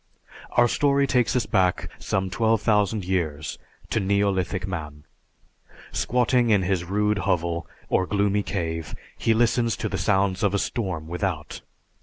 [0.57, 3.59] _)Our story takes us back some twelve thousand years
[3.91, 5.03] to neolithic man.
[5.91, 10.57] Squatting in his rude hovel or gloomy cave, he listens to the sounds of a
[10.57, 11.61] storm without.